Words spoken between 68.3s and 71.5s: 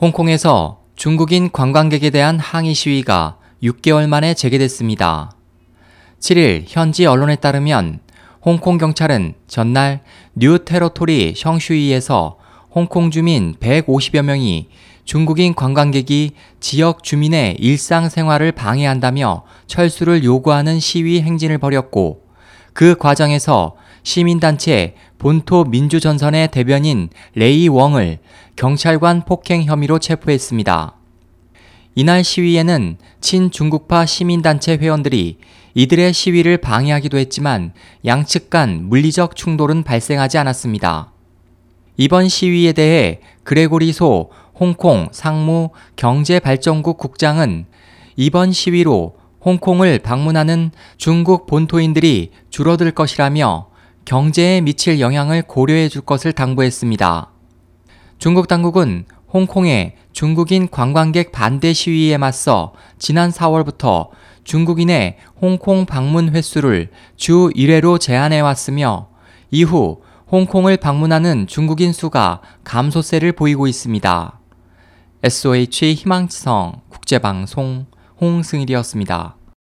왔으며 이후 홍콩을 방문하는